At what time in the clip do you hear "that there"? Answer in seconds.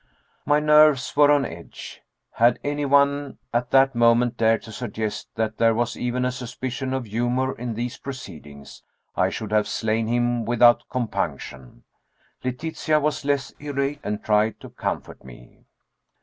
5.35-5.75